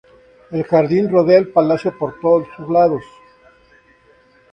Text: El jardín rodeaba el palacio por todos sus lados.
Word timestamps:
El 0.49 0.63
jardín 0.63 1.11
rodeaba 1.11 1.39
el 1.45 1.51
palacio 1.53 1.95
por 1.95 2.19
todos 2.19 2.47
sus 2.57 2.67
lados. 2.71 3.03